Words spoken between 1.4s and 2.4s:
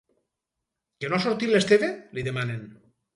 l'Esteve? —li